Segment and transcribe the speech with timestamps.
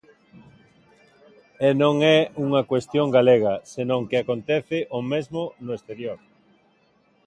[1.67, 6.17] E non é unha cuestión galega, senón que acontece o mesmo no exterior.